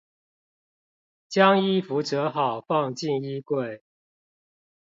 [1.29, 3.81] 將衣服摺好放進衣櫃